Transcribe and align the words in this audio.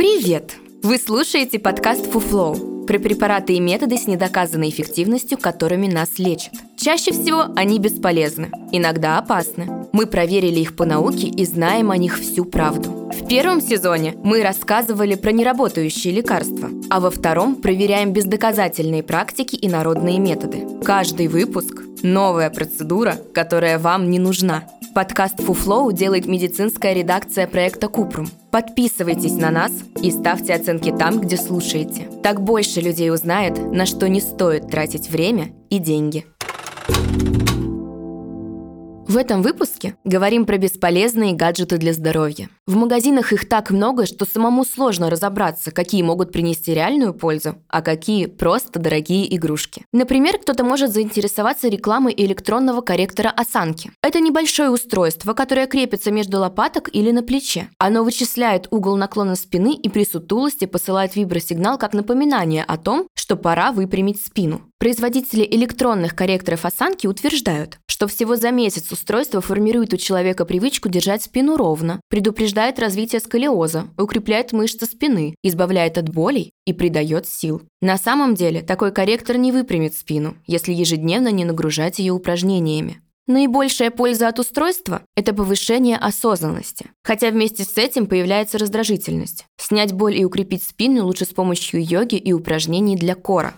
Привет! 0.00 0.56
Вы 0.82 0.96
слушаете 0.96 1.58
подкаст 1.58 2.06
«Фуфлоу» 2.06 2.86
про 2.86 2.98
препараты 2.98 3.52
и 3.52 3.60
методы 3.60 3.98
с 3.98 4.06
недоказанной 4.06 4.70
эффективностью, 4.70 5.36
которыми 5.36 5.88
нас 5.88 6.18
лечат. 6.18 6.54
Чаще 6.78 7.12
всего 7.12 7.48
они 7.54 7.78
бесполезны, 7.78 8.50
иногда 8.72 9.18
опасны. 9.18 9.68
Мы 9.92 10.06
проверили 10.06 10.58
их 10.58 10.74
по 10.74 10.86
науке 10.86 11.26
и 11.26 11.44
знаем 11.44 11.90
о 11.90 11.98
них 11.98 12.18
всю 12.18 12.46
правду. 12.46 13.10
В 13.12 13.28
первом 13.28 13.60
сезоне 13.60 14.14
мы 14.24 14.42
рассказывали 14.42 15.16
про 15.16 15.32
неработающие 15.32 16.14
лекарства, 16.14 16.70
а 16.88 16.98
во 16.98 17.10
втором 17.10 17.56
проверяем 17.56 18.14
бездоказательные 18.14 19.02
практики 19.02 19.54
и 19.54 19.68
народные 19.68 20.18
методы. 20.18 20.66
Каждый 20.82 21.28
выпуск– 21.28 21.82
новая 22.02 22.48
процедура, 22.48 23.18
которая 23.34 23.78
вам 23.78 24.10
не 24.10 24.18
нужна. 24.18 24.64
Подкаст 24.94 25.42
«Фуфлоу» 25.42 25.92
делает 25.92 26.24
медицинская 26.24 26.94
редакция 26.94 27.46
проекта 27.46 27.88
«Купрум». 27.88 28.30
Подписывайтесь 28.50 29.34
на 29.34 29.50
нас 29.50 29.72
и 30.02 30.10
ставьте 30.10 30.54
оценки 30.54 30.90
там, 30.90 31.20
где 31.20 31.36
слушаете. 31.36 32.08
Так 32.22 32.42
больше 32.42 32.80
людей 32.80 33.12
узнает, 33.12 33.58
на 33.72 33.86
что 33.86 34.08
не 34.08 34.20
стоит 34.20 34.68
тратить 34.68 35.08
время 35.08 35.52
и 35.70 35.78
деньги. 35.78 36.26
В 39.10 39.16
этом 39.16 39.42
выпуске 39.42 39.96
говорим 40.04 40.46
про 40.46 40.56
бесполезные 40.56 41.32
гаджеты 41.32 41.78
для 41.78 41.92
здоровья. 41.92 42.48
В 42.68 42.76
магазинах 42.76 43.32
их 43.32 43.48
так 43.48 43.72
много, 43.72 44.06
что 44.06 44.24
самому 44.24 44.64
сложно 44.64 45.10
разобраться, 45.10 45.72
какие 45.72 46.02
могут 46.02 46.30
принести 46.30 46.72
реальную 46.72 47.12
пользу, 47.12 47.56
а 47.66 47.82
какие 47.82 48.26
просто 48.26 48.78
дорогие 48.78 49.34
игрушки. 49.34 49.84
Например, 49.92 50.38
кто-то 50.38 50.62
может 50.62 50.92
заинтересоваться 50.92 51.66
рекламой 51.66 52.14
электронного 52.16 52.82
корректора 52.82 53.30
осанки. 53.30 53.90
Это 54.00 54.20
небольшое 54.20 54.70
устройство, 54.70 55.32
которое 55.32 55.66
крепится 55.66 56.12
между 56.12 56.38
лопаток 56.38 56.88
или 56.92 57.10
на 57.10 57.24
плече. 57.24 57.68
Оно 57.78 58.04
вычисляет 58.04 58.68
угол 58.70 58.96
наклона 58.96 59.34
спины 59.34 59.74
и 59.74 59.88
при 59.88 60.04
сутулости 60.04 60.66
посылает 60.66 61.16
вибросигнал 61.16 61.78
как 61.78 61.94
напоминание 61.94 62.62
о 62.62 62.76
том, 62.76 63.08
что 63.16 63.34
пора 63.34 63.72
выпрямить 63.72 64.24
спину. 64.24 64.60
Производители 64.78 65.44
электронных 65.50 66.14
корректоров 66.14 66.64
осанки 66.64 67.08
утверждают, 67.08 67.80
что 68.00 68.08
всего 68.08 68.34
за 68.34 68.50
месяц 68.50 68.90
устройство 68.92 69.42
формирует 69.42 69.92
у 69.92 69.98
человека 69.98 70.46
привычку 70.46 70.88
держать 70.88 71.22
спину 71.22 71.58
ровно, 71.58 72.00
предупреждает 72.08 72.78
развитие 72.78 73.20
сколиоза, 73.20 73.88
укрепляет 73.98 74.52
мышцы 74.52 74.86
спины, 74.86 75.34
избавляет 75.42 75.98
от 75.98 76.08
болей 76.08 76.50
и 76.64 76.72
придает 76.72 77.26
сил. 77.26 77.60
На 77.82 77.98
самом 77.98 78.34
деле, 78.34 78.62
такой 78.62 78.90
корректор 78.90 79.36
не 79.36 79.52
выпрямит 79.52 79.94
спину, 79.94 80.38
если 80.46 80.72
ежедневно 80.72 81.28
не 81.28 81.44
нагружать 81.44 81.98
ее 81.98 82.14
упражнениями. 82.14 83.02
Наибольшая 83.26 83.90
польза 83.90 84.28
от 84.28 84.38
устройства– 84.38 85.02
это 85.14 85.34
повышение 85.34 85.98
осознанности. 85.98 86.86
Хотя 87.04 87.28
вместе 87.28 87.64
с 87.64 87.76
этим 87.76 88.06
появляется 88.06 88.56
раздражительность. 88.56 89.44
Снять 89.58 89.92
боль 89.92 90.16
и 90.16 90.24
укрепить 90.24 90.62
спину 90.62 91.04
лучше 91.04 91.26
с 91.26 91.34
помощью 91.34 91.84
йоги 91.84 92.14
и 92.14 92.32
упражнений 92.32 92.96
для 92.96 93.14
кора. 93.14 93.56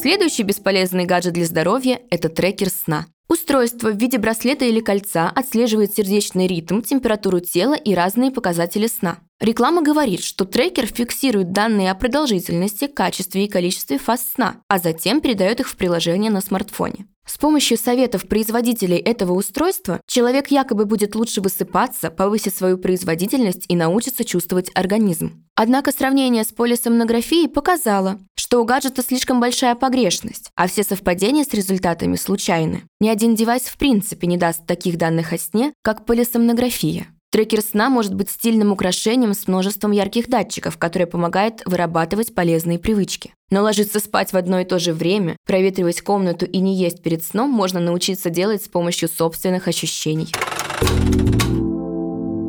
Следующий 0.00 0.44
бесполезный 0.44 1.06
гаджет 1.06 1.32
для 1.32 1.44
здоровья– 1.44 2.00
это 2.10 2.28
трекер 2.28 2.70
сна. 2.70 3.06
Устройство 3.28 3.90
в 3.90 3.96
виде 3.96 4.16
браслета 4.16 4.64
или 4.64 4.78
кольца 4.78 5.28
отслеживает 5.28 5.92
сердечный 5.92 6.46
ритм, 6.46 6.82
температуру 6.82 7.40
тела 7.40 7.74
и 7.74 7.94
разные 7.94 8.30
показатели 8.30 8.86
сна. 8.86 9.18
Реклама 9.40 9.82
говорит, 9.82 10.22
что 10.22 10.44
трекер 10.44 10.86
фиксирует 10.86 11.50
данные 11.50 11.90
о 11.90 11.96
продолжительности, 11.96 12.86
качестве 12.86 13.46
и 13.46 13.48
количестве 13.48 13.98
фаз 13.98 14.24
сна, 14.34 14.62
а 14.68 14.78
затем 14.78 15.20
передает 15.20 15.58
их 15.58 15.68
в 15.68 15.74
приложение 15.74 16.30
на 16.30 16.42
смартфоне. 16.42 17.08
С 17.28 17.36
помощью 17.36 17.76
советов 17.76 18.26
производителей 18.26 18.96
этого 18.96 19.32
устройства 19.34 20.00
человек 20.06 20.50
якобы 20.50 20.86
будет 20.86 21.14
лучше 21.14 21.42
высыпаться, 21.42 22.10
повысит 22.10 22.56
свою 22.56 22.78
производительность 22.78 23.66
и 23.68 23.76
научится 23.76 24.24
чувствовать 24.24 24.70
организм. 24.74 25.44
Однако 25.54 25.92
сравнение 25.92 26.42
с 26.42 26.52
полисомнографией 26.52 27.48
показало, 27.48 28.18
что 28.34 28.62
у 28.62 28.64
гаджета 28.64 29.02
слишком 29.02 29.40
большая 29.40 29.74
погрешность, 29.74 30.50
а 30.54 30.68
все 30.68 30.82
совпадения 30.82 31.44
с 31.44 31.52
результатами 31.52 32.16
случайны. 32.16 32.84
Ни 32.98 33.10
один 33.10 33.34
девайс 33.34 33.64
в 33.64 33.76
принципе 33.76 34.26
не 34.26 34.38
даст 34.38 34.64
таких 34.66 34.96
данных 34.96 35.34
о 35.34 35.38
сне, 35.38 35.74
как 35.82 36.06
полисомнография. 36.06 37.08
Трекер 37.30 37.60
сна 37.60 37.90
может 37.90 38.14
быть 38.14 38.30
стильным 38.30 38.72
украшением 38.72 39.34
с 39.34 39.46
множеством 39.46 39.92
ярких 39.92 40.30
датчиков, 40.30 40.78
которые 40.78 41.06
помогают 41.06 41.60
вырабатывать 41.66 42.34
полезные 42.34 42.78
привычки. 42.78 43.34
Но 43.50 43.62
ложиться 43.62 43.98
спать 43.98 44.32
в 44.32 44.36
одно 44.36 44.60
и 44.60 44.64
то 44.64 44.78
же 44.78 44.92
время, 44.92 45.36
проветривать 45.46 46.02
комнату 46.02 46.44
и 46.44 46.58
не 46.58 46.76
есть 46.76 47.02
перед 47.02 47.24
сном 47.24 47.50
можно 47.50 47.80
научиться 47.80 48.28
делать 48.28 48.62
с 48.62 48.68
помощью 48.68 49.08
собственных 49.08 49.68
ощущений. 49.68 50.32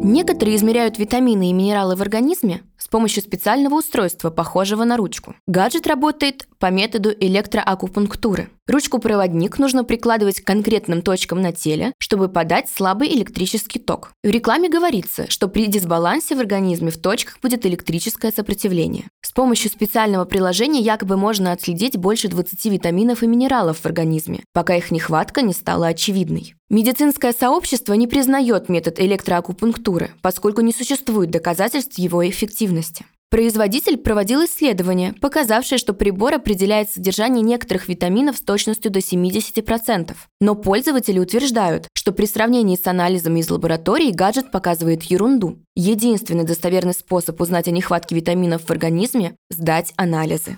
Некоторые 0.02 0.56
измеряют 0.56 0.98
витамины 0.98 1.50
и 1.50 1.54
минералы 1.54 1.96
в 1.96 2.02
организме 2.02 2.62
с 2.78 2.88
помощью 2.88 3.22
специального 3.22 3.76
устройства, 3.76 4.30
похожего 4.30 4.84
на 4.84 4.98
ручку. 4.98 5.36
Гаджет 5.46 5.86
работает 5.86 6.48
по 6.58 6.72
методу 6.72 7.12
электроакупунктуры. 7.12 8.50
Ручку-проводник 8.68 9.60
нужно 9.60 9.84
прикладывать 9.84 10.42
к 10.42 10.48
конкретным 10.48 11.02
точкам 11.02 11.42
на 11.42 11.52
теле, 11.52 11.94
чтобы 12.00 12.30
подать 12.30 12.70
слабый 12.70 13.10
электрический 13.10 13.80
ток. 13.80 14.12
В 14.24 14.30
рекламе 14.30 14.70
говорится, 14.70 15.30
что 15.30 15.48
при 15.48 15.68
дисбалансе 15.68 16.36
в 16.36 16.40
организме 16.40 16.92
в 16.92 16.98
точках 16.98 17.40
будет 17.42 17.66
электрическое 17.66 18.32
сопротивление. 18.32 19.06
С 19.30 19.32
помощью 19.32 19.70
специального 19.70 20.26
приложения 20.26 20.82
якобы 20.82 21.16
можно 21.16 21.52
отследить 21.52 21.96
больше 21.96 22.30
20 22.30 22.66
витаминов 22.66 23.22
и 23.22 23.28
минералов 23.28 23.78
в 23.78 23.86
организме, 23.86 24.44
пока 24.54 24.76
их 24.76 24.90
нехватка 24.90 25.44
не 25.44 25.54
стала 25.54 25.86
очевидной. 25.86 26.56
Медицинское 26.72 27.32
сообщество 27.32 27.94
не 27.94 28.08
признает 28.08 28.70
метод 28.70 29.00
электроакупунктуры, 29.00 30.10
поскольку 30.24 30.62
не 30.62 30.74
существует 30.74 31.30
доказательств 31.30 32.00
его 32.00 32.28
эффективности. 32.28 33.06
Производитель 33.30 33.98
проводил 33.98 34.44
исследование, 34.46 35.14
показавшее, 35.14 35.78
что 35.78 35.94
прибор 35.94 36.34
определяет 36.34 36.90
содержание 36.90 37.44
некоторых 37.44 37.88
витаминов 37.88 38.38
с 38.38 38.42
точностью 38.42 38.90
до 38.90 39.00
70%. 39.00 40.16
Но 40.42 40.56
пользователи 40.56 41.20
утверждают, 41.20 41.88
что 41.94 42.12
при 42.12 42.26
сравнении 42.26 42.76
с 42.76 42.88
анализами 42.88 43.42
из 43.42 43.50
лаборатории 43.52 44.12
гаджет 44.12 44.50
показывает 44.50 45.04
ерунду. 45.04 45.60
Единственный 45.76 46.44
достоверный 46.44 46.94
способ 46.94 47.40
узнать 47.40 47.68
о 47.68 47.72
нехватке 47.72 48.16
витаминов 48.16 48.64
в 48.64 48.72
организме– 48.72 49.36
сдать 49.52 49.94
анализы. 49.96 50.58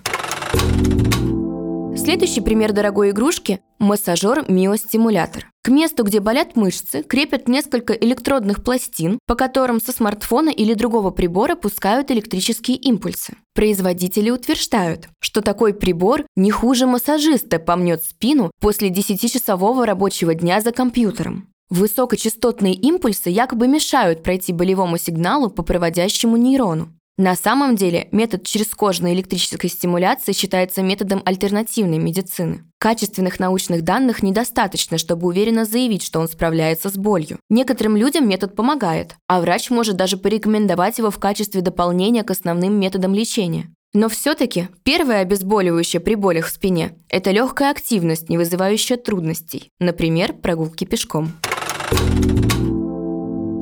Следующий 2.02 2.40
пример 2.40 2.72
дорогой 2.72 3.10
игрушки– 3.10 3.60
массажер-миостимулятор. 3.78 5.46
К 5.62 5.68
месту, 5.68 6.02
где 6.02 6.18
болят 6.18 6.56
мышцы, 6.56 7.04
крепят 7.04 7.46
несколько 7.46 7.92
электродных 7.92 8.64
пластин, 8.64 9.20
по 9.28 9.36
которым 9.36 9.80
со 9.80 9.92
смартфона 9.92 10.48
или 10.48 10.74
другого 10.74 11.12
прибора 11.12 11.54
пускают 11.54 12.10
электрические 12.10 12.76
импульсы. 12.76 13.36
Производители 13.54 14.30
утверждают, 14.30 15.10
что 15.20 15.42
такой 15.42 15.74
прибор 15.74 16.26
не 16.34 16.50
хуже 16.50 16.86
массажиста 16.86 17.60
помнет 17.60 18.02
спину 18.02 18.50
после 18.60 18.88
10-часового 18.88 19.86
рабочего 19.86 20.34
дня 20.34 20.60
за 20.60 20.72
компьютером. 20.72 21.50
Высокочастотные 21.70 22.74
импульсы 22.74 23.30
якобы 23.30 23.68
мешают 23.68 24.24
пройти 24.24 24.52
болевому 24.52 24.98
сигналу 24.98 25.50
по 25.50 25.62
проводящему 25.62 26.36
нейрону. 26.36 26.92
На 27.18 27.36
самом 27.36 27.76
деле 27.76 28.08
метод 28.10 28.44
черезкожной 28.44 29.12
электрической 29.12 29.68
стимуляции 29.68 30.32
считается 30.32 30.82
методом 30.82 31.20
альтернативной 31.26 31.98
медицины. 31.98 32.64
Качественных 32.78 33.38
научных 33.38 33.82
данных 33.82 34.22
недостаточно, 34.22 34.96
чтобы 34.96 35.26
уверенно 35.26 35.66
заявить, 35.66 36.02
что 36.02 36.20
он 36.20 36.28
справляется 36.28 36.88
с 36.88 36.96
болью. 36.96 37.38
Некоторым 37.50 37.96
людям 37.96 38.26
метод 38.26 38.56
помогает, 38.56 39.14
а 39.28 39.42
врач 39.42 39.68
может 39.68 39.96
даже 39.96 40.16
порекомендовать 40.16 40.98
его 40.98 41.10
в 41.10 41.18
качестве 41.18 41.60
дополнения 41.60 42.24
к 42.24 42.30
основным 42.30 42.80
методам 42.80 43.14
лечения. 43.14 43.68
Но 43.92 44.08
все-таки 44.08 44.68
первое 44.82 45.18
обезболивающее 45.18 46.00
при 46.00 46.14
болях 46.14 46.46
в 46.46 46.50
спине– 46.50 46.96
это 47.10 47.30
легкая 47.30 47.70
активность, 47.70 48.30
не 48.30 48.38
вызывающая 48.38 48.96
трудностей, 48.96 49.68
например, 49.78 50.32
прогулки 50.32 50.86
пешком. 50.86 51.32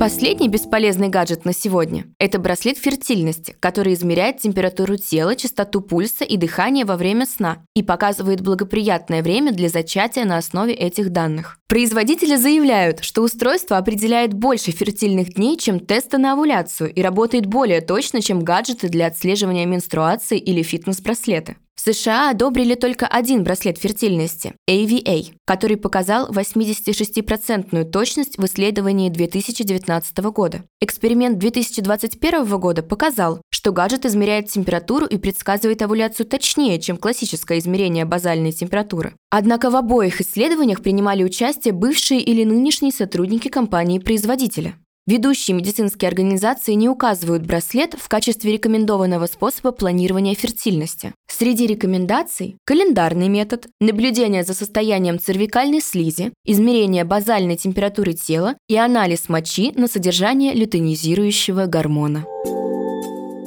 Последний 0.01 0.49
бесполезный 0.49 1.11
гаджет 1.11 1.45
на 1.45 1.53
сегодня– 1.53 2.07
это 2.19 2.39
браслет 2.39 2.79
фертильности, 2.79 3.55
который 3.61 3.93
измеряет 3.93 4.39
температуру 4.39 4.97
тела, 4.97 5.37
частоту 5.37 5.83
пульса 5.83 6.25
и 6.25 6.39
дыхания 6.39 6.87
во 6.87 6.97
время 6.97 7.27
сна 7.27 7.59
и 7.75 7.83
показывает 7.83 8.41
благоприятное 8.41 9.23
время 9.23 9.53
для 9.53 9.69
зачатия 9.69 10.25
на 10.25 10.39
основе 10.39 10.73
этих 10.73 11.11
данных. 11.11 11.59
Производители 11.69 12.37
заявляют, 12.37 13.05
что 13.05 13.21
устройство 13.21 13.77
определяет 13.77 14.33
больше 14.33 14.71
фертильных 14.71 15.35
дней, 15.35 15.59
чем 15.59 15.79
тесты 15.79 16.17
на 16.17 16.33
овуляцию 16.33 16.95
и 16.95 17.03
работает 17.03 17.45
более 17.45 17.83
точно, 17.83 18.23
чем 18.23 18.43
гаджеты 18.43 18.89
для 18.89 19.07
отслеживания 19.09 19.67
менструации 19.67 20.39
или 20.39 20.63
фитнес-браслеты. 20.63 21.59
США 21.83 22.29
одобрили 22.29 22.75
только 22.75 23.07
один 23.07 23.43
браслет 23.43 23.79
фертильности– 23.79 24.53
AVA, 24.69 25.33
который 25.47 25.79
показал 25.79 26.31
86% 26.31 27.85
точность 27.85 28.37
в 28.37 28.45
исследовании 28.45 29.09
2019 29.09 30.19
года. 30.19 30.63
Эксперимент 30.83 31.39
2021 31.39 32.59
года 32.59 32.83
показал, 32.83 33.41
что 33.49 33.73
гаджет 33.73 34.05
измеряет 34.05 34.49
температуру 34.49 35.07
и 35.07 35.17
предсказывает 35.17 35.81
овуляцию 35.81 36.27
точнее, 36.27 36.79
чем 36.81 36.99
классическое 36.99 37.59
измерение 37.59 38.05
базальной 38.05 38.53
температуры. 38.53 39.15
Однако 39.31 39.71
в 39.71 39.77
обоих 39.77 40.21
исследованиях 40.21 40.83
принимали 40.83 41.25
участие 41.25 41.73
бывшие 41.73 42.21
или 42.21 42.45
нынешние 42.45 42.93
сотрудники 42.93 43.49
компании-производителя. 43.49 44.75
Ведущие 45.11 45.57
медицинские 45.57 46.07
организации 46.07 46.75
не 46.75 46.89
указывают 46.89 47.45
браслет 47.45 47.97
в 47.99 48.07
качестве 48.07 48.53
рекомендованного 48.53 49.27
способа 49.27 49.73
планирования 49.73 50.37
фертильности. 50.37 51.13
Среди 51.27 51.67
рекомендаций– 51.67 52.59
календарный 52.65 53.27
метод, 53.27 53.67
наблюдение 53.81 54.45
за 54.45 54.55
состоянием 54.55 55.19
цервикальной 55.19 55.81
слизи, 55.81 56.33
измерение 56.45 57.03
базальной 57.03 57.57
температуры 57.57 58.13
тела 58.13 58.55
и 58.69 58.77
анализ 58.77 59.29
мочи 59.29 59.73
на 59.75 59.89
содержание 59.89 60.55
лютонизирующего 60.55 61.67
гормона. 61.67 62.25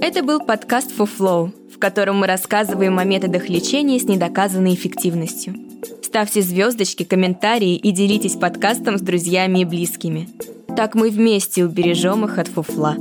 Это 0.01 0.21
был 0.21 0.41
подкаст 0.41 0.91
For 0.91 1.09
Flow, 1.17 1.53
в 1.73 1.79
котором 1.79 2.17
мы 2.17 2.27
рассказываем 2.27 2.99
о 2.99 3.05
методах 3.05 3.47
лечения 3.47 4.01
с 4.01 4.03
недоказанной 4.03 4.73
эффективностью. 4.73 5.55
Ставьте 6.01 6.41
звездочки, 6.41 7.03
комментарии 7.03 7.77
и 7.77 7.91
делитесь 7.91 8.35
подкастом 8.35 8.97
с 8.97 9.01
друзьями 9.01 9.59
и 9.59 9.65
близкими. 9.65 10.27
Так 10.75 10.95
мы 10.95 11.11
вместе 11.11 11.63
убережем 11.63 12.25
их 12.25 12.39
от 12.39 12.47
фуфла. 12.47 12.95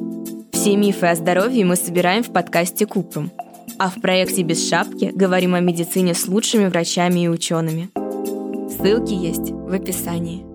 Все 0.53 0.77
мифы 0.77 1.07
о 1.07 1.15
здоровье 1.15 1.65
мы 1.65 1.77
собираем 1.77 2.23
в 2.23 2.31
подкасте 2.31 2.87
Купрум. 2.87 3.31
А 3.79 3.89
в 3.89 4.01
проекте 4.01 4.43
«Без 4.43 4.69
шапки» 4.69 5.11
говорим 5.15 5.55
о 5.55 5.61
медицине 5.61 6.15
с 6.15 6.29
лучшими 6.29 6.67
врачами 6.67 7.21
и 7.21 7.29
учеными. 7.29 7.89
Ссылки 8.69 9.15
есть 9.15 9.51
в 9.51 9.73
описании. 9.73 10.52